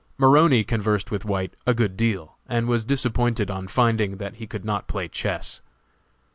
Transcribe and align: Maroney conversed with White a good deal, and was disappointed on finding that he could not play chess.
Maroney 0.17 0.63
conversed 0.63 1.11
with 1.11 1.25
White 1.25 1.53
a 1.67 1.75
good 1.75 1.95
deal, 1.95 2.39
and 2.47 2.67
was 2.67 2.83
disappointed 2.83 3.51
on 3.51 3.67
finding 3.67 4.17
that 4.17 4.37
he 4.37 4.47
could 4.47 4.65
not 4.65 4.87
play 4.87 5.07
chess. 5.07 5.61